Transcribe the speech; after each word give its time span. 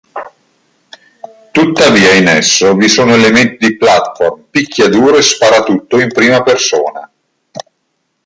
Tuttavia 1.51 2.13
in 2.13 2.27
esso 2.27 2.73
vi 2.75 2.89
sono 2.89 3.13
elementi 3.13 3.67
di 3.67 3.77
platform, 3.77 4.45
picchiaduro 4.49 5.17
e 5.17 5.21
Sparatutto 5.21 5.99
in 5.99 6.07
prima 6.11 6.41
persona. 6.41 7.07